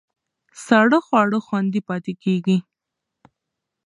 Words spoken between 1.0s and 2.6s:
خواړه خوندي پاتې کېږي.